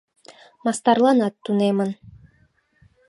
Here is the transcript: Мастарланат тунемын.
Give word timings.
Мастарланат 0.63 1.33
тунемын. 1.43 1.89